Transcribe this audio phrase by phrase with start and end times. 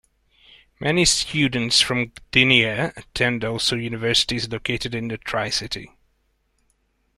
[0.79, 5.91] Many students from Gdynia attend also universities located in the Tricity.